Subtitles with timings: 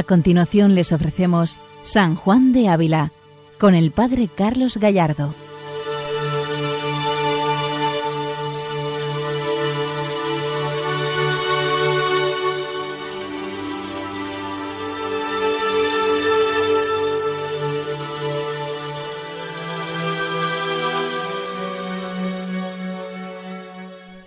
[0.00, 3.12] A continuación les ofrecemos San Juan de Ávila
[3.58, 5.34] con el Padre Carlos Gallardo.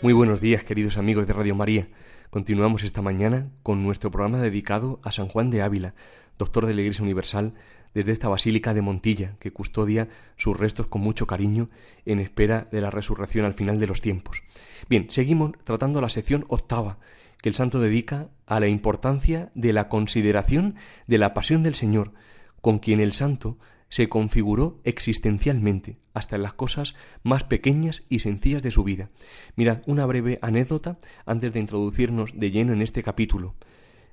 [0.04, 1.88] Muy buenos días, queridos amigos de Radio María.
[2.34, 5.94] Continuamos esta mañana con nuestro programa dedicado a San Juan de Ávila,
[6.40, 7.54] doctor de la Iglesia Universal,
[7.94, 11.70] desde esta Basílica de Montilla, que custodia sus restos con mucho cariño
[12.08, 14.42] en espera de la resurrección al final de los tiempos.
[14.90, 16.98] Bien, seguimos tratando la sección octava,
[17.40, 20.74] que el santo dedica a la importancia de la consideración
[21.06, 22.14] de la pasión del Señor,
[22.62, 23.60] con quien el santo
[23.94, 29.12] se configuró existencialmente, hasta en las cosas más pequeñas y sencillas de su vida.
[29.56, 33.54] Mirad, una breve anécdota antes de introducirnos de lleno en este capítulo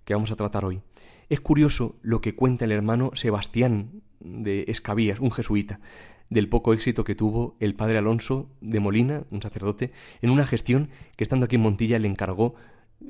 [0.04, 0.82] que vamos a tratar hoy.
[1.30, 5.80] Es curioso lo que cuenta el hermano Sebastián de Escabías, un jesuita,
[6.28, 10.90] del poco éxito que tuvo el padre Alonso de Molina, un sacerdote, en una gestión
[11.16, 12.54] que estando aquí en Montilla le encargó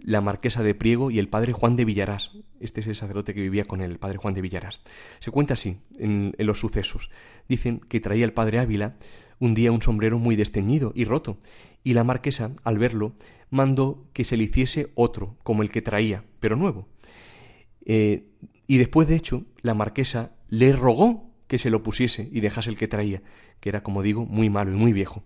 [0.03, 2.33] la marquesa de Priego y el padre Juan de Villarás.
[2.61, 4.81] Este es el sacerdote que vivía con el padre Juan de Villarás.
[5.19, 7.11] Se cuenta así en, en, los sucesos.
[7.49, 8.97] Dicen que traía el padre Ávila
[9.41, 11.39] un día un sombrero muy desteñido y roto,
[11.83, 13.15] y la marquesa, al verlo,
[13.49, 16.89] mandó que se le hiciese otro, como el que traía, pero nuevo.
[17.85, 18.29] Eh,
[18.67, 22.77] y después, de hecho, la marquesa le rogó que se lo pusiese y dejase el
[22.77, 23.23] que traía,
[23.59, 25.25] que era, como digo, muy malo y muy viejo.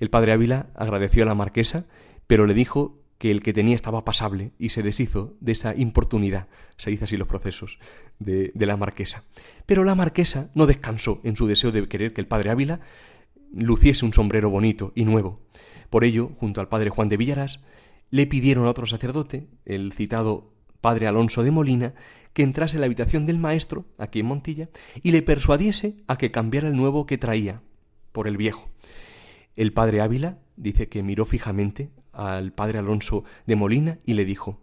[0.00, 1.86] El padre Ávila agradeció a la marquesa,
[2.26, 6.48] pero le dijo que el que tenía estaba pasable y se deshizo de esa importunidad,
[6.76, 7.78] se dice así los procesos,
[8.18, 9.22] de, de, la marquesa.
[9.64, 12.80] Pero la marquesa no descansó en su deseo de querer que el padre Ávila
[13.54, 15.38] luciese un sombrero bonito y nuevo.
[15.88, 17.60] Por ello, junto al padre Juan de Villarás,
[18.10, 21.94] le pidieron a otro sacerdote, el citado padre Alonso de Molina,
[22.32, 24.68] que entrase en la habitación del maestro, aquí en Montilla,
[25.00, 27.62] y le persuadiese a que cambiara el nuevo que traía
[28.10, 28.68] por el viejo.
[29.54, 34.60] El padre Ávila dice que miró fijamente al padre Alonso de Molina y le dijo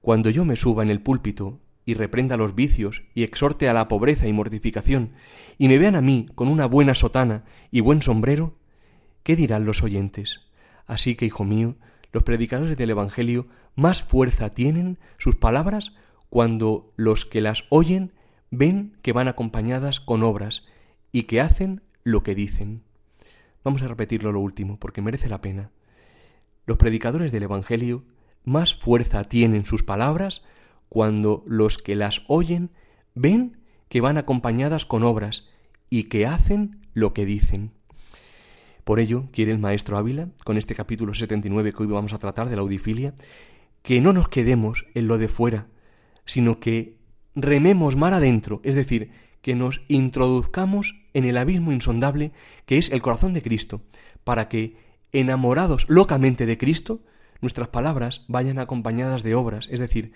[0.00, 3.88] Cuando yo me suba en el púlpito y reprenda los vicios y exhorte a la
[3.88, 5.12] pobreza y mortificación,
[5.58, 8.56] y me vean a mí con una buena sotana y buen sombrero,
[9.22, 10.42] ¿qué dirán los oyentes?
[10.86, 11.76] Así que, hijo mío,
[12.12, 15.94] los predicadores del Evangelio más fuerza tienen sus palabras
[16.28, 18.12] cuando los que las oyen
[18.50, 20.64] ven que van acompañadas con obras
[21.12, 22.82] y que hacen lo que dicen.
[23.64, 25.70] Vamos a repetirlo lo último, porque merece la pena.
[26.70, 28.04] Los predicadores del Evangelio
[28.44, 30.44] más fuerza tienen sus palabras
[30.88, 32.70] cuando los que las oyen
[33.16, 33.56] ven
[33.88, 35.48] que van acompañadas con obras
[35.90, 37.72] y que hacen lo que dicen.
[38.84, 42.48] Por ello, quiere el maestro Ávila, con este capítulo 79 que hoy vamos a tratar
[42.48, 43.14] de la audifilia,
[43.82, 45.66] que no nos quedemos en lo de fuera,
[46.24, 46.98] sino que
[47.34, 49.10] rememos mar adentro, es decir,
[49.42, 52.30] que nos introduzcamos en el abismo insondable
[52.64, 53.82] que es el corazón de Cristo,
[54.22, 57.02] para que, enamorados locamente de Cristo,
[57.40, 60.12] nuestras palabras vayan acompañadas de obras, es decir,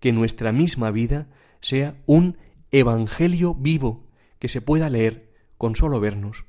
[0.00, 1.28] que nuestra misma vida
[1.60, 2.36] sea un
[2.70, 4.06] evangelio vivo
[4.38, 6.44] que se pueda leer con solo vernos.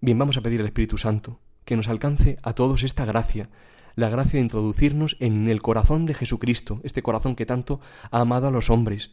[0.00, 3.50] Bien, vamos a pedir al Espíritu Santo que nos alcance a todos esta gracia,
[3.96, 7.80] la gracia de introducirnos en el corazón de Jesucristo, este corazón que tanto
[8.10, 9.10] ha amado a los hombres,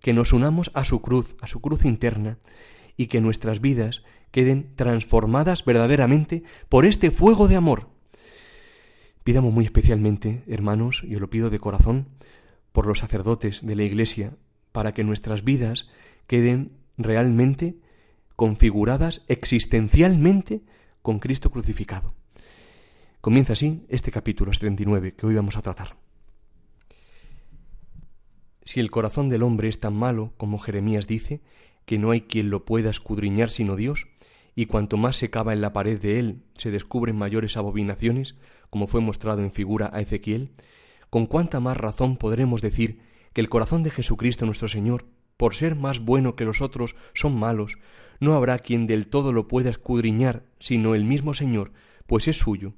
[0.00, 2.38] que nos unamos a su cruz, a su cruz interna,
[2.96, 7.88] y que nuestras vidas queden transformadas verdaderamente por este fuego de amor.
[9.24, 12.08] Pidamos muy especialmente, hermanos, yo lo pido de corazón,
[12.72, 14.36] por los sacerdotes de la Iglesia,
[14.72, 15.88] para que nuestras vidas
[16.26, 17.78] queden realmente
[18.36, 20.62] configuradas existencialmente
[21.02, 22.14] con Cristo crucificado.
[23.20, 25.96] Comienza así este capítulo 79 que hoy vamos a tratar.
[28.62, 31.40] Si el corazón del hombre es tan malo como Jeremías dice,
[31.86, 34.08] que no hay quien lo pueda escudriñar sino Dios,
[34.58, 38.36] y cuanto más se cava en la pared de él se descubren mayores abominaciones,
[38.70, 40.50] como fue mostrado en figura a Ezequiel,
[41.10, 43.00] con cuánta más razón podremos decir
[43.34, 45.04] que el corazón de Jesucristo nuestro Señor,
[45.36, 47.76] por ser más bueno que los otros, son malos,
[48.18, 51.72] no habrá quien del todo lo pueda escudriñar, sino el mismo Señor,
[52.06, 52.72] pues es suyo.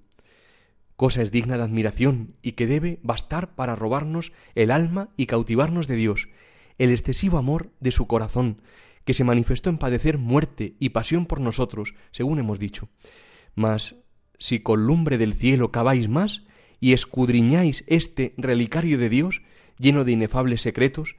[0.96, 5.86] Cosa es digna de admiración y que debe bastar para robarnos el alma y cautivarnos
[5.86, 6.28] de Dios,
[6.76, 8.62] el excesivo amor de su corazón,
[9.08, 12.90] que se manifestó en padecer muerte y pasión por nosotros, según hemos dicho.
[13.54, 13.94] Mas,
[14.38, 16.44] si con lumbre del cielo caváis más
[16.78, 19.40] y escudriñáis este relicario de Dios,
[19.78, 21.16] lleno de inefables secretos,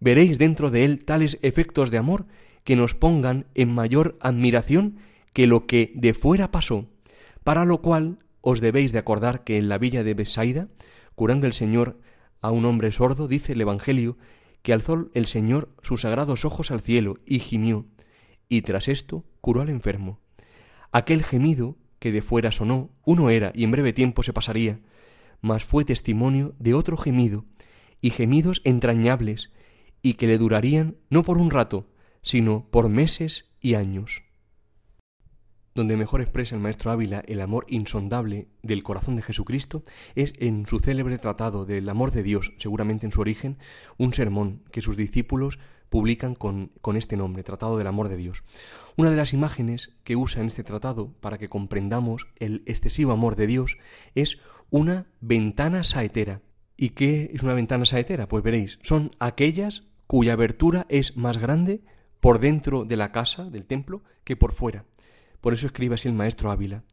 [0.00, 2.26] veréis dentro de él tales efectos de amor
[2.62, 4.98] que nos pongan en mayor admiración
[5.32, 6.90] que lo que de fuera pasó,
[7.42, 10.68] para lo cual os debéis de acordar que en la villa de Besaida,
[11.14, 12.00] curando el Señor
[12.42, 14.18] a un hombre sordo, dice el Evangelio,
[14.62, 17.86] que alzó el Señor sus sagrados ojos al cielo y gimió,
[18.48, 20.20] y tras esto curó al enfermo.
[20.92, 24.80] Aquel gemido que de fuera sonó, uno era y en breve tiempo se pasaría,
[25.40, 27.44] mas fue testimonio de otro gemido,
[28.00, 29.52] y gemidos entrañables,
[30.02, 31.90] y que le durarían no por un rato,
[32.22, 34.22] sino por meses y años.
[35.74, 39.84] Donde mejor expresa el maestro Ávila el amor insondable del corazón de Jesucristo
[40.14, 43.56] es en su célebre tratado del amor de Dios, seguramente en su origen,
[43.96, 48.44] un sermón que sus discípulos publican con, con, este nombre, Tratado del Amor de Dios.
[48.96, 53.36] Una de las imágenes que usa en este tratado para que comprendamos el excesivo amor
[53.36, 53.76] de Dios
[54.14, 54.38] es
[54.70, 56.42] una ventana saetera.
[56.76, 58.28] ¿Y qué es una ventana saetera?
[58.28, 61.82] Pues veréis, son aquellas cuya abertura es más grande
[62.20, 64.84] por dentro de la casa, del templo, que por fuera.
[65.40, 66.84] Por eso escribe así el maestro Ávila.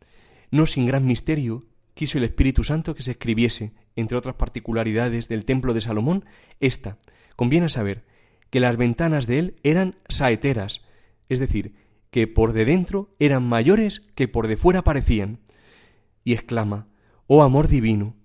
[0.52, 5.46] No sin gran misterio quiso el Espíritu Santo que se escribiese, entre otras particularidades del
[5.46, 6.26] templo de Salomón,
[6.60, 6.98] esta.
[7.36, 8.06] Conviene saber
[8.50, 10.86] que las ventanas de él eran saeteras,
[11.28, 11.74] es decir,
[12.12, 15.40] que por de dentro eran mayores que por de fuera parecían.
[16.24, 16.88] Y exclama,
[17.26, 18.16] Oh amor divino,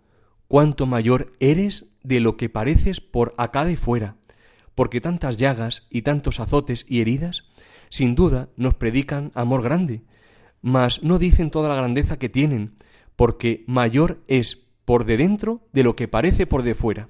[0.47, 4.17] cuánto mayor eres de lo que pareces por acá de fuera,
[4.75, 7.45] porque tantas llagas y tantos azotes y heridas,
[7.91, 10.03] sin duda nos predican amor grande,
[10.63, 12.75] mas no dicen toda la grandeza que tienen,
[13.17, 17.09] porque mayor es por de dentro de lo que parece por de fuera.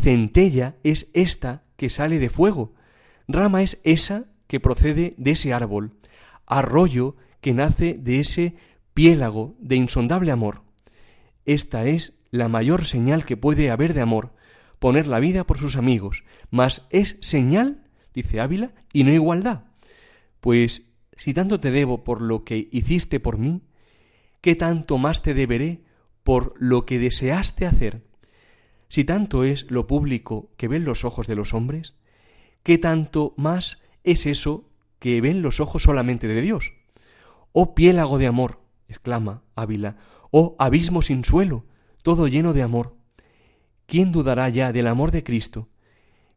[0.00, 2.74] Centella es esta que sale de fuego,
[3.26, 5.92] rama es esa que procede de ese árbol,
[6.46, 8.56] arroyo que nace de ese
[8.94, 10.62] piélago de insondable amor.
[11.44, 14.32] Esta es la mayor señal que puede haber de amor,
[14.78, 17.84] poner la vida por sus amigos, mas es señal,
[18.14, 19.64] dice Ávila, y no igualdad.
[20.40, 20.87] Pues
[21.18, 23.62] si tanto te debo por lo que hiciste por mí,
[24.40, 25.82] ¿qué tanto más te deberé
[26.22, 28.06] por lo que deseaste hacer?
[28.88, 31.96] Si tanto es lo público que ven los ojos de los hombres,
[32.62, 34.70] ¿qué tanto más es eso
[35.00, 36.72] que ven los ojos solamente de Dios?
[37.52, 39.96] Oh piélago de amor, exclama Ávila,
[40.30, 41.66] oh abismo sin suelo,
[42.02, 42.96] todo lleno de amor.
[43.86, 45.68] ¿Quién dudará ya del amor de Cristo?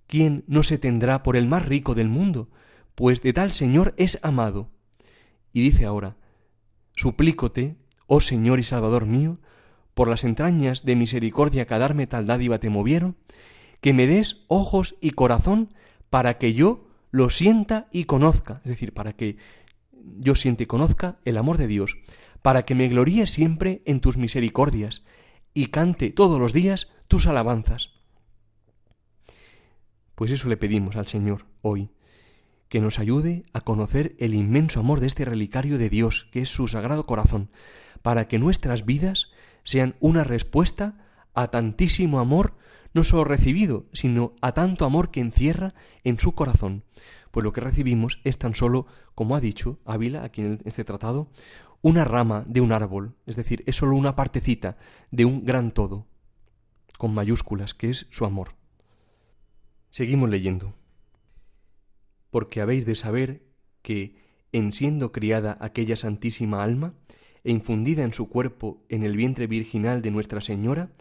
[0.08, 2.50] ¿Quién no se tendrá por el más rico del mundo?
[2.96, 4.70] Pues de tal Señor es amado.
[5.54, 6.18] Y dice ahora,
[6.96, 7.78] Suplícote,
[8.08, 9.40] oh Señor y Salvador mío,
[9.94, 13.18] por las entrañas de misericordia que a darme tal dádiva te movieron,
[13.82, 15.70] que me des ojos y corazón
[16.10, 19.38] para que yo lo sienta y conozca, es decir, para que
[20.18, 21.98] yo siente y conozca el amor de Dios,
[22.42, 25.04] para que me gloríe siempre en tus misericordias
[25.54, 27.92] y cante todos los días tus alabanzas.
[30.16, 31.90] Pues eso le pedimos al Señor hoy,
[32.72, 36.48] que nos ayude a conocer el inmenso amor de este relicario de Dios, que es
[36.48, 37.50] su sagrado corazón,
[38.02, 39.28] para que nuestras vidas
[39.66, 40.98] sean una respuesta
[41.34, 42.56] a tantísimo amor,
[42.94, 45.74] no solo recibido, sino a tanto amor que encierra
[46.06, 46.86] en su corazón.
[47.32, 51.30] Pues lo que recibimos es tan solo, como ha dicho Ávila aquí en este tratado,
[51.82, 54.78] una rama de un árbol, es decir, es sólo una partecita
[55.12, 56.08] de un gran todo,
[56.98, 58.56] con mayúsculas, que es su amor.
[59.90, 60.81] Seguimos leyendo.
[62.32, 63.44] Porque habéis de saber
[63.84, 64.16] que,
[64.52, 66.96] en siendo criada aquella santísima alma,
[67.44, 70.92] e infundida en su cuerpo en el vientre virginal de Nuestra Señora,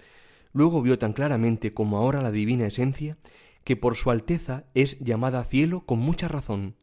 [0.52, 3.18] luego vio tan claramente como ahora la divina esencia,
[3.64, 6.76] que por su alteza es llamada cielo con mucha razón,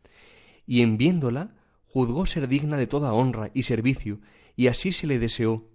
[0.66, 4.20] y en viéndola juzgó ser digna de toda honra y servicio,
[4.56, 5.70] y así se le deseó,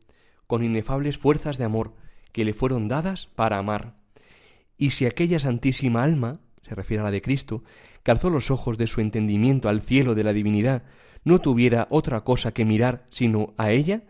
[0.46, 1.94] con inefables fuerzas de amor
[2.32, 3.96] que le fueron dadas para amar.
[4.76, 7.62] Y si aquella santísima alma, se refiere a la de Cristo,
[8.02, 10.82] que alzó los ojos de su entendimiento al cielo de la divinidad,
[11.24, 14.04] no tuviera otra cosa que mirar sino a ella,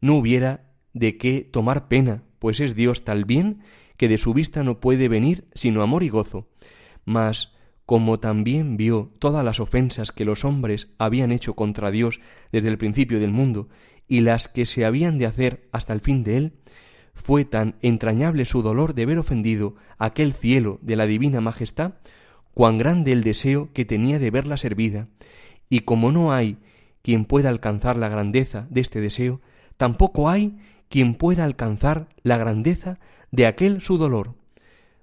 [0.00, 3.60] no hubiera de qué tomar pena, pues es Dios tal bien
[3.96, 6.48] que de su vista no puede venir sino amor y gozo.
[7.04, 7.52] Mas
[7.86, 12.78] como también vio todas las ofensas que los hombres habían hecho contra Dios desde el
[12.78, 13.68] principio del mundo
[14.08, 16.52] y las que se habían de hacer hasta el fin de él,
[17.14, 21.94] fue tan entrañable su dolor de ver ofendido aquel cielo de la divina majestad,
[22.56, 25.08] cuán grande el deseo que tenía de verla servida,
[25.68, 26.56] y como no hay
[27.02, 29.42] quien pueda alcanzar la grandeza de este deseo,
[29.76, 30.56] tampoco hay
[30.88, 32.98] quien pueda alcanzar la grandeza
[33.30, 34.36] de aquel su dolor,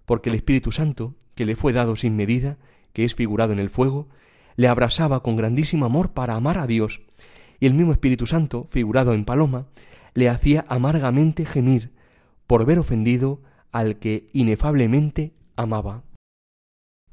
[0.08, 2.58] porque el Espíritu Santo, que le fue dado sin medida,
[2.92, 4.08] que es figurado en el fuego,
[4.56, 7.02] le abrasaba con grandísimo amor para amar a Dios,
[7.60, 9.68] y el mismo Espíritu Santo, figurado en paloma,
[10.16, 11.92] le hacía amargamente gemir
[12.48, 13.42] por ver ofendido
[13.72, 16.02] al que inefablemente amaba.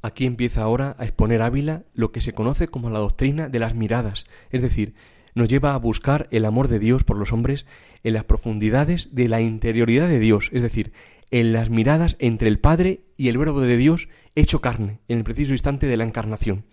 [0.02, 3.74] Aquí empieza ahora a exponer Ávila lo que se conoce como la doctrina de las
[3.74, 4.94] miradas, es decir,
[5.34, 7.66] nos lleva a buscar el amor de Dios por los hombres
[8.02, 10.92] en las profundidades de la interioridad de Dios, es decir,
[11.30, 15.24] en las miradas entre el Padre y el Verbo de Dios hecho carne, en el
[15.24, 16.64] preciso instante de la encarnación.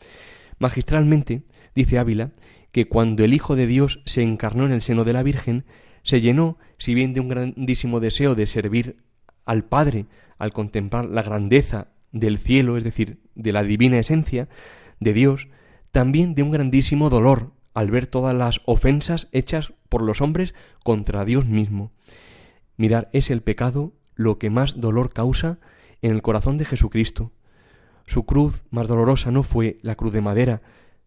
[0.58, 1.44] Magistralmente,
[1.76, 2.32] dice Ávila,
[2.72, 5.66] que cuando el Hijo de Dios se encarnó en el seno de la Virgen,
[6.04, 8.98] se llenó, si bien de un grandísimo deseo de servir
[9.46, 10.06] al Padre
[10.38, 14.50] al contemplar la grandeza del cielo, es decir, de la divina esencia
[15.00, 15.50] de Dios,
[15.92, 21.26] también de un grandísimo dolor al ver todas las ofensas hechas por los hombres contra
[21.26, 21.92] Dios mismo.
[22.76, 25.60] Mirar, es el pecado lo que más dolor causa
[26.02, 27.32] en el corazón de Jesucristo.
[28.06, 30.62] Su cruz más dolorosa no fue la cruz de madera,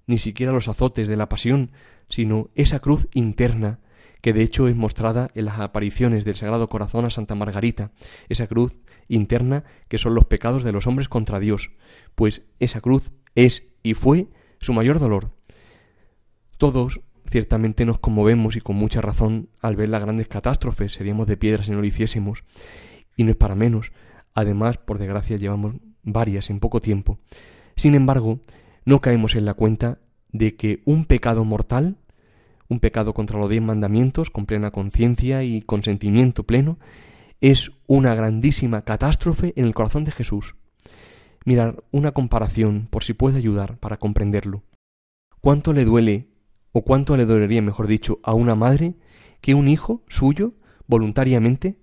[0.07, 1.73] ni siquiera los azotes de la pasión,
[2.09, 3.81] sino esa cruz interna,
[4.21, 7.93] que de hecho es mostrada en las apariciones del Sagrado Corazón a Santa Margarita,
[8.29, 11.73] esa cruz interna que son los pecados de los hombres contra Dios,
[12.15, 14.29] pues esa cruz es y fue
[14.61, 15.33] su mayor dolor.
[16.59, 21.37] Todos ciertamente nos conmovemos y con mucha razón al ver las grandes catástrofes, seríamos de
[21.37, 22.45] piedra si no lo hiciésemos,
[23.17, 23.93] y no es para menos,
[24.35, 27.19] además, por desgracia, llevamos varias en poco tiempo.
[27.77, 28.41] Sin embargo,
[28.85, 29.99] no caemos en la cuenta
[30.33, 31.99] de que un pecado mortal,
[32.71, 36.79] un pecado contra los diez mandamientos, con plena conciencia y consentimiento pleno,
[37.41, 40.55] es una grandísima catástrofe en el corazón de Jesús.
[41.45, 44.63] Mirar una comparación, por si puede ayudar para comprenderlo.
[45.41, 46.29] ¿Cuánto le duele
[46.73, 48.95] o cuánto le dolería, mejor dicho, a una madre
[49.41, 50.55] que un hijo suyo,
[50.87, 51.81] voluntariamente,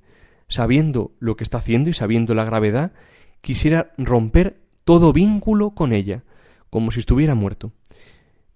[0.48, 2.94] sabiendo lo que está haciendo y sabiendo la gravedad,
[3.42, 6.24] quisiera romper todo vínculo con ella,
[6.70, 7.74] como si estuviera muerto.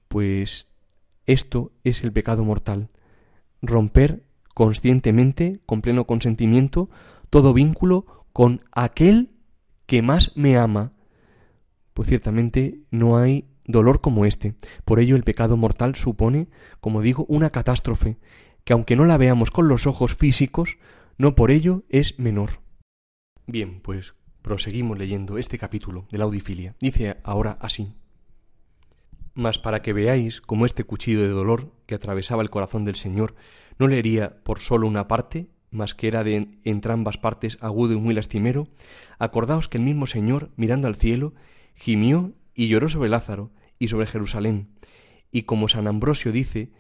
[0.08, 0.71] Pues
[1.26, 2.90] esto es el pecado mortal,
[3.62, 4.24] romper
[4.54, 6.90] conscientemente, con pleno consentimiento,
[7.30, 9.32] todo vínculo con aquel
[9.86, 10.94] que más me ama.
[11.94, 14.56] Pues ciertamente no hay dolor como este.
[14.86, 16.48] Por ello el pecado mortal supone,
[16.80, 18.18] como digo, una catástrofe,
[18.64, 20.78] que aunque no la veamos con los ojos físicos,
[21.18, 22.62] no por ello es menor.
[23.48, 26.76] Bien, pues proseguimos leyendo este capítulo de la audifilia.
[26.80, 27.94] Dice ahora así.
[29.34, 33.36] Mas para que veáis cómo este cuchillo de dolor que atravesaba el corazón del Señor
[33.80, 37.98] no le hería por solo una parte, mas que era de entrambas partes agudo y
[37.98, 38.68] muy lastimero,
[39.20, 41.34] acordaos que el mismo Señor, mirando al cielo,
[41.76, 44.68] gimió y lloró sobre Lázaro y sobre Jerusalén.
[45.32, 46.72] Y como San Ambrosio dice,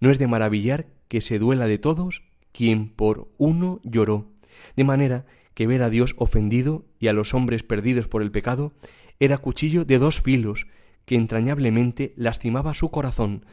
[0.00, 2.22] no es de maravillar que se duela de todos
[2.52, 4.32] quien por uno lloró,
[4.76, 8.72] de manera que ver a Dios ofendido y a los hombres perdidos por el pecado
[9.20, 10.66] era cuchillo de dos filos
[11.08, 13.46] que entrañablemente lastimaba su corazón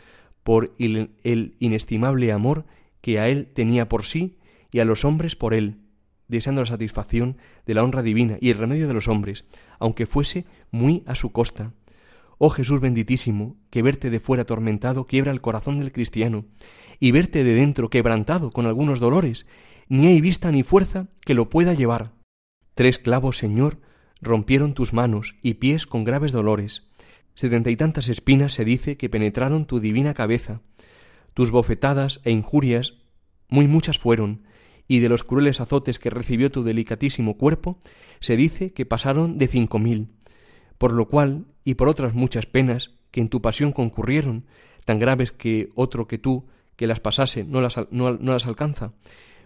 [0.43, 2.65] por el, el inestimable amor
[2.99, 4.39] que a él tenía por sí
[4.73, 5.77] y a los hombres por él,
[6.27, 9.45] deseando la satisfacción de la honra divina y el remedio de los hombres,
[9.79, 11.71] aunque fuese muy a su costa.
[12.39, 16.43] Oh Jesús benditísimo, que verte de fuera atormentado quiebra el corazón del cristiano,
[16.99, 19.45] y verte de dentro quebrantado con algunos dolores,
[19.87, 22.11] ni hay vista ni fuerza que lo pueda llevar.
[22.73, 23.79] Tres clavos, Señor,
[24.21, 26.91] rompieron tus manos y pies con graves dolores.
[27.35, 30.61] Setenta y tantas espinas se dice que penetraron tu divina cabeza.
[31.33, 32.95] Tus bofetadas e injurias
[33.49, 34.43] muy muchas fueron,
[34.87, 37.77] y de los crueles azotes que recibió tu delicatísimo cuerpo,
[38.19, 40.09] se dice que pasaron de cinco mil,
[40.77, 44.45] por lo cual, y por otras muchas penas que en tu pasión concurrieron,
[44.85, 48.93] tan graves que otro que tú, que las pasase, no las, no, las alcanza,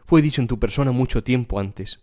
[0.04, 2.02] fue dicho en tu persona mucho tiempo antes.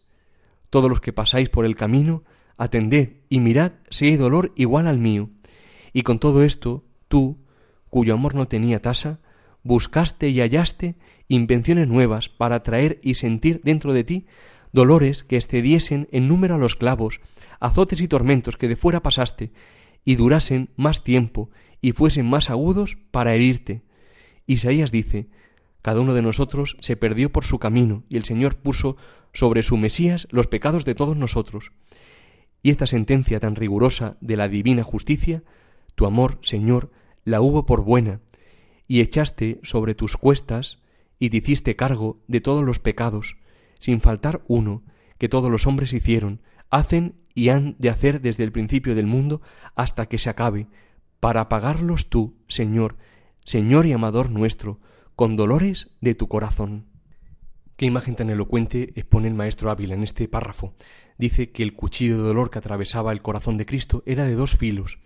[0.70, 2.24] Todos los que pasáis por el camino,
[2.56, 5.30] atended y mirad si hay dolor igual al mío.
[5.96, 7.38] Y con todo esto, tú,
[7.88, 9.18] cuyo amor no tenía tasa,
[9.62, 14.26] buscaste y hallaste invenciones nuevas para traer y sentir dentro de ti
[14.74, 17.22] dolores que excediesen en número a los clavos,
[17.60, 19.52] azotes y tormentos que de fuera pasaste,
[20.04, 21.48] y durasen más tiempo
[21.80, 23.80] y fuesen más agudos para herirte.
[24.46, 25.30] Isaías dice,
[25.80, 28.98] cada uno de nosotros se perdió por su camino, y el Señor puso
[29.32, 31.72] sobre su Mesías los pecados de todos nosotros.
[32.62, 35.42] Y esta sentencia tan rigurosa de la divina justicia,
[35.96, 36.92] tu amor, Señor,
[37.24, 38.20] la hubo por buena,
[38.86, 40.78] y echaste sobre tus cuestas
[41.18, 43.38] y te hiciste cargo de todos los pecados,
[43.80, 44.84] sin faltar uno,
[45.18, 49.40] que todos los hombres hicieron, hacen y han de hacer desde el principio del mundo
[49.74, 50.68] hasta que se acabe,
[51.18, 52.96] para pagarlos tú, Señor,
[53.44, 54.80] Señor y amador nuestro,
[55.16, 56.86] con dolores de tu corazón.
[57.76, 60.74] Qué imagen tan elocuente expone el maestro Ávila en este párrafo.
[61.18, 64.56] Dice que el cuchillo de dolor que atravesaba el corazón de Cristo era de dos
[64.56, 64.98] filos,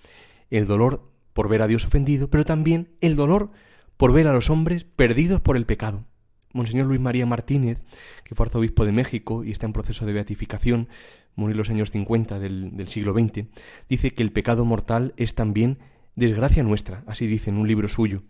[0.50, 3.50] el dolor por ver a Dios ofendido, pero también el dolor
[3.96, 6.06] por ver a los hombres perdidos por el pecado.
[6.52, 7.82] Monseñor Luis María Martínez,
[8.24, 10.88] que fue arzobispo de México y está en proceso de beatificación,
[11.36, 13.46] murió en los años 50 del, del siglo XX,
[13.88, 15.78] dice que el pecado mortal es también
[16.16, 18.22] desgracia nuestra, así dice en un libro suyo.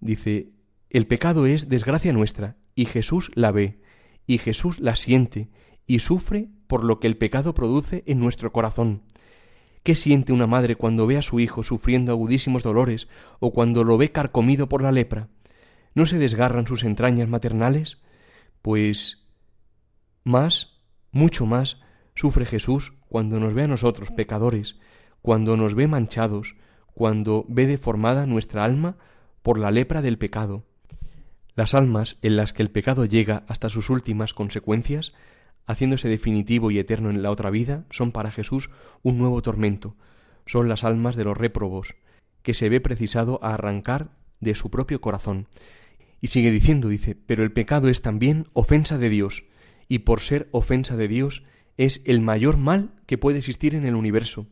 [0.00, 0.52] Dice,
[0.90, 3.80] El pecado es desgracia nuestra, y Jesús la ve,
[4.26, 5.50] y Jesús la siente,
[5.86, 9.02] y sufre por lo que el pecado produce en nuestro corazón.
[9.82, 13.08] ¿Qué siente una madre cuando ve a su hijo sufriendo agudísimos dolores
[13.40, 15.28] o cuando lo ve carcomido por la lepra?
[15.94, 17.98] ¿No se desgarran sus entrañas maternales?
[18.62, 19.26] Pues
[20.22, 20.78] más,
[21.10, 21.80] mucho más,
[22.14, 24.76] sufre Jesús cuando nos ve a nosotros pecadores,
[25.20, 26.54] cuando nos ve manchados,
[26.94, 28.96] cuando ve deformada nuestra alma
[29.42, 30.64] por la lepra del pecado.
[31.54, 35.12] Las almas en las que el pecado llega hasta sus últimas consecuencias,
[35.66, 38.70] haciéndose definitivo y eterno en la otra vida, son para Jesús
[39.02, 39.96] un nuevo tormento,
[40.46, 41.94] son las almas de los réprobos,
[42.42, 45.46] que se ve precisado a arrancar de su propio corazón.
[46.20, 49.44] Y sigue diciendo, dice, pero el pecado es también ofensa de Dios,
[49.88, 51.44] y por ser ofensa de Dios
[51.76, 54.46] es el mayor mal que puede existir en el universo.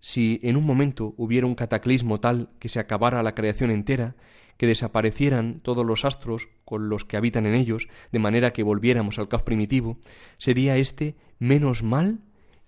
[0.00, 4.16] Si en un momento hubiera un cataclismo tal que se acabara la creación entera,
[4.56, 9.18] que desaparecieran todos los astros con los que habitan en ellos, de manera que volviéramos
[9.18, 9.98] al caos primitivo,
[10.38, 12.20] sería éste menos mal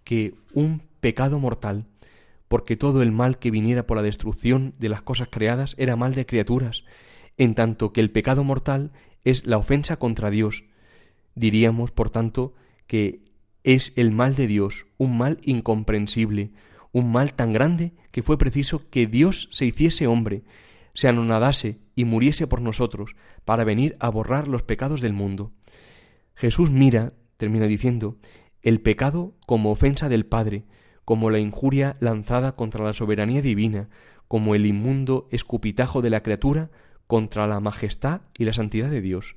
[0.05, 1.87] que un pecado mortal,
[2.49, 6.15] porque todo el mal que viniera por la destrucción de las cosas creadas era mal
[6.15, 6.85] de criaturas,
[7.37, 8.93] en tanto que el pecado mortal
[9.25, 10.65] es la ofensa contra Dios.
[11.35, 12.55] Diríamos, por tanto,
[12.87, 13.25] que
[13.65, 16.53] es el mal de Dios, un mal incomprensible,
[16.93, 20.45] un mal tan grande que fue preciso que Dios se hiciese hombre,
[20.97, 25.53] se anonadase y muriese por nosotros, para venir a borrar los pecados del mundo.
[26.35, 28.17] Jesús mira, termina diciendo,
[28.63, 30.65] el pecado como ofensa del Padre,
[31.05, 33.91] como la injuria lanzada contra la soberanía divina,
[34.27, 36.71] como el inmundo escupitajo de la criatura
[37.07, 39.37] contra la majestad y la santidad de Dios.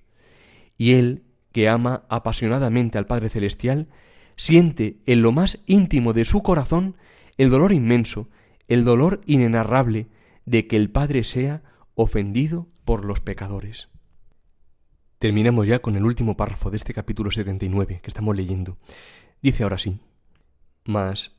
[0.77, 3.89] Y él, que ama apasionadamente al Padre Celestial,
[4.37, 6.95] siente en lo más íntimo de su corazón
[7.37, 8.29] el dolor inmenso,
[8.69, 10.07] el dolor inenarrable
[10.49, 11.61] de que el Padre sea
[11.93, 13.87] ofendido por los pecadores.
[15.19, 18.79] Terminamos ya con el último párrafo de este capítulo 79 que estamos leyendo.
[19.43, 19.99] Dice ahora sí,
[20.85, 21.37] Mas,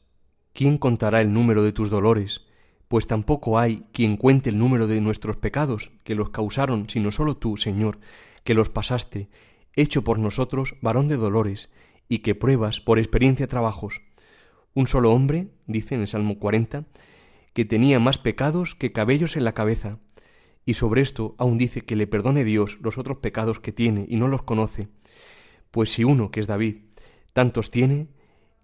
[0.52, 2.42] ¿quién contará el número de tus dolores?
[2.86, 7.36] Pues tampoco hay quien cuente el número de nuestros pecados, que los causaron, sino solo
[7.36, 7.98] tú, Señor,
[8.44, 9.28] que los pasaste,
[9.74, 11.68] hecho por nosotros varón de dolores,
[12.08, 14.02] y que pruebas por experiencia trabajos.
[14.72, 16.84] Un solo hombre, dice en el Salmo 40,
[17.60, 19.98] que tenía más pecados que cabellos en la cabeza,
[20.64, 24.16] y sobre esto aún dice que le perdone Dios los otros pecados que tiene y
[24.16, 24.88] no los conoce.
[25.70, 26.76] Pues si uno, que es David,
[27.34, 28.08] tantos tiene,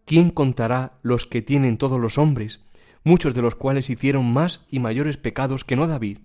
[0.07, 2.65] ¿quién contará los que tienen todos los hombres,
[3.05, 6.21] muchos de los cuales hicieron más y mayores pecados que no David?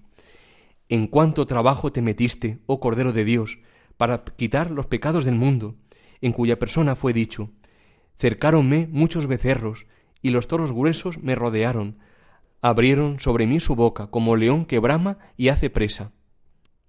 [0.88, 3.60] En cuánto trabajo te metiste, oh Cordero de Dios,
[3.98, 5.76] para quitar los pecados del mundo,
[6.22, 7.50] en cuya persona fue dicho,
[8.18, 9.88] Cercáronme muchos becerros,
[10.22, 11.98] y los toros gruesos me rodearon,
[12.62, 16.12] abrieron sobre mí su boca, como león que brama y hace presa.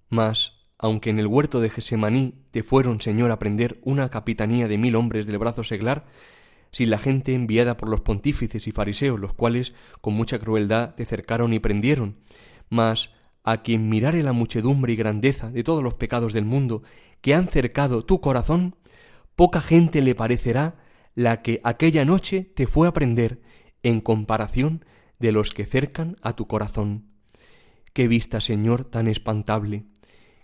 [0.09, 4.77] Mas, aunque en el huerto de Gesemaní te fueron, Señor, a prender una capitanía de
[4.77, 6.05] mil hombres del brazo seglar,
[6.71, 11.05] sin la gente enviada por los pontífices y fariseos, los cuales con mucha crueldad te
[11.05, 12.17] cercaron y prendieron,
[12.69, 16.83] mas a quien mirare la muchedumbre y grandeza de todos los pecados del mundo
[17.21, 18.75] que han cercado tu corazón,
[19.35, 20.77] poca gente le parecerá
[21.15, 23.41] la que aquella noche te fue a prender
[23.83, 24.83] en comparación
[25.19, 27.05] de los que cercan a tu corazón.
[27.93, 29.85] Qué vista, Señor, tan espantable,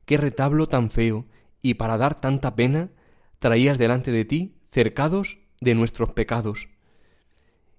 [0.05, 1.25] qué retablo tan feo,
[1.61, 2.91] y para dar tanta pena,
[3.39, 6.69] traías delante de ti cercados de nuestros pecados.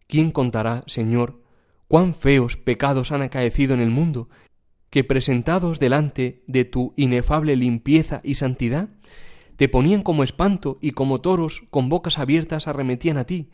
[0.06, 1.42] ¿Quién contará, Señor,
[1.88, 4.28] cuán feos pecados han acaecido en el mundo,
[4.90, 8.88] que presentados delante de tu inefable limpieza y santidad,
[9.56, 13.50] te ponían como espanto y como toros con bocas abiertas arremetían a ti,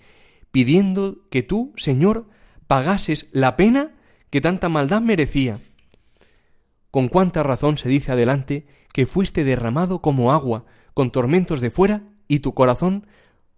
[0.50, 2.28] pidiendo que tú, Señor,
[2.66, 3.92] pagases la pena
[4.30, 5.58] que tanta maldad merecía.
[6.90, 12.02] Con cuánta razón se dice adelante que fuiste derramado como agua, con tormentos de fuera,
[12.28, 13.06] y tu corazón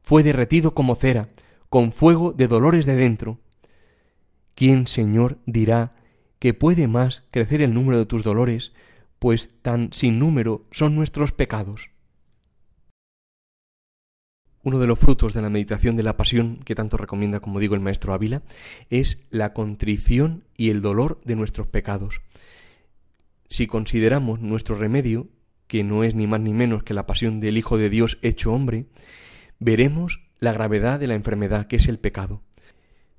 [0.02, 1.28] fue derretido como cera,
[1.68, 3.38] con fuego de dolores de dentro.
[4.54, 5.94] ¿Quién, Señor, dirá
[6.38, 8.72] que puede más crecer el número de tus dolores,
[9.18, 11.90] pues tan sin número son nuestros pecados?
[14.68, 17.74] Uno de los frutos de la meditación de la pasión, que tanto recomienda, como digo,
[17.74, 18.42] el maestro Ávila,
[18.90, 22.20] es la contrición y el dolor de nuestros pecados.
[23.48, 25.28] Si consideramos nuestro remedio,
[25.68, 28.52] que no es ni más ni menos que la pasión del Hijo de Dios hecho
[28.52, 28.84] hombre,
[29.58, 32.42] veremos la gravedad de la enfermedad que es el pecado.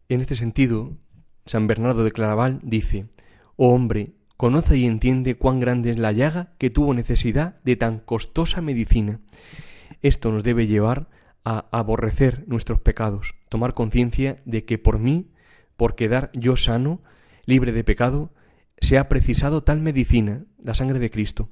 [0.08, 1.00] En este sentido,
[1.48, 3.08] San Bernardo de Claraval dice,
[3.56, 7.98] Oh hombre, conoce y entiende cuán grande es la llaga que tuvo necesidad de tan
[7.98, 9.20] costosa medicina.
[10.04, 11.10] Esto nos debe llevar
[11.46, 15.32] a aborrecer nuestros pecados, tomar conciencia de que por mí,
[15.78, 17.02] por quedar yo sano,
[17.46, 18.32] libre de pecado,
[18.82, 21.50] se ha precisado tal medicina, la sangre de Cristo.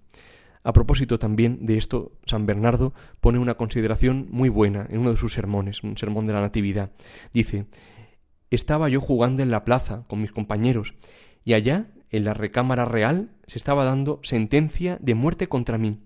[0.63, 5.17] A propósito también de esto, San Bernardo pone una consideración muy buena en uno de
[5.17, 6.91] sus sermones, un sermón de la Natividad.
[7.34, 7.67] Dice,
[8.52, 10.93] estaba yo jugando en la plaza con mis compañeros,
[11.45, 16.00] y allá, en la recámara real, se estaba dando sentencia de muerte contra mí.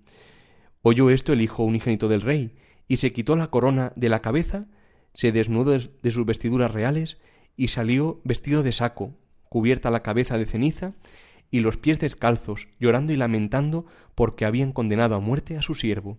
[0.83, 2.55] Oyó esto el hijo unigénito del rey,
[2.91, 4.65] y se quitó la corona de la cabeza,
[5.13, 7.19] se desnudó de sus vestiduras reales,
[7.55, 9.15] y salió vestido de saco,
[9.47, 10.91] cubierta la cabeza de ceniza,
[11.49, 16.17] y los pies descalzos, llorando y lamentando porque habían condenado a muerte a su siervo.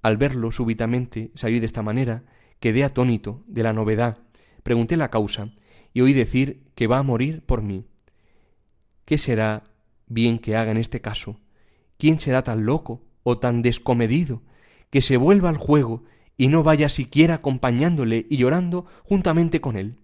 [0.00, 2.24] Al verlo súbitamente salir de esta manera,
[2.58, 4.16] quedé atónito de la novedad,
[4.62, 5.52] pregunté la causa,
[5.92, 7.84] y oí decir que va a morir por mí.
[9.04, 9.64] ¿Qué será
[10.06, 11.38] bien que haga en este caso?
[11.98, 14.40] ¿Quién será tan loco o tan descomedido
[14.96, 16.04] que se vuelva al juego
[16.38, 19.98] y no vaya siquiera acompañándole y llorando juntamente con él?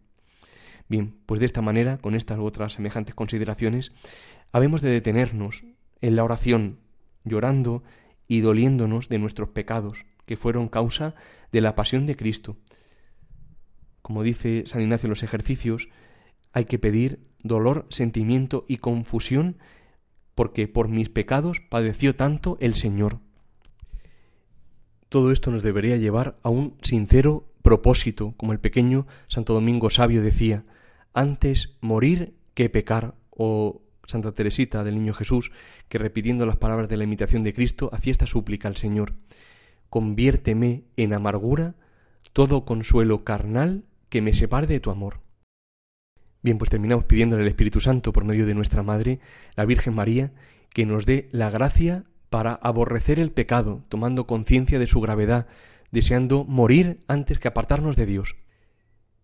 [0.86, 3.94] Bien, pues de esta manera, con estas u otras semejantes consideraciones,
[4.52, 5.64] habemos de detenernos
[6.02, 6.80] en la oración,
[7.24, 7.82] llorando
[8.28, 11.14] y doliéndonos de nuestros pecados, que fueron causa
[11.52, 12.58] de la pasión de Cristo.
[14.02, 15.88] Como dice San Ignacio en los ejercicios,
[16.52, 19.56] hay que pedir dolor, sentimiento y confusión,
[20.34, 23.20] porque por mis pecados padeció tanto el Señor.
[25.12, 30.22] Todo esto nos debería llevar a un sincero propósito, como el pequeño Santo Domingo Sabio
[30.22, 30.64] decía,
[31.12, 35.52] antes morir que pecar, o Santa Teresita del Niño Jesús,
[35.90, 39.12] que repitiendo las palabras de la imitación de Cristo, hacía esta súplica al Señor,
[39.90, 41.74] conviérteme en amargura
[42.32, 45.20] todo consuelo carnal que me separe de tu amor.
[46.40, 49.20] Bien, pues terminamos pidiéndole al Espíritu Santo por medio de nuestra Madre,
[49.56, 50.32] la Virgen María,
[50.70, 55.46] que nos dé la gracia para aborrecer el pecado, tomando conciencia de su gravedad,
[55.90, 58.36] deseando morir antes que apartarnos de Dios.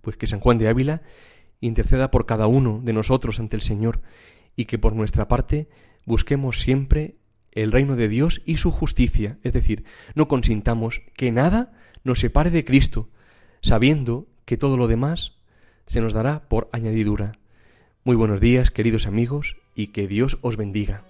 [0.00, 1.02] Pues que San Juan de Ávila
[1.60, 4.00] interceda por cada uno de nosotros ante el Señor
[4.56, 5.68] y que por nuestra parte
[6.06, 7.16] busquemos siempre
[7.52, 11.72] el reino de Dios y su justicia, es decir, no consintamos que nada
[12.04, 13.08] nos separe de Cristo,
[13.62, 15.36] sabiendo que todo lo demás
[15.86, 17.32] se nos dará por añadidura.
[18.04, 21.09] Muy buenos días, queridos amigos, y que Dios os bendiga.